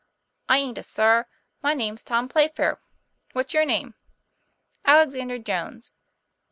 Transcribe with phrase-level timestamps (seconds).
[0.49, 1.27] "I aint a sir:
[1.61, 2.79] my name's Tom Playfair.
[3.33, 3.93] What's your name?"
[4.83, 5.91] "Alexander Jones."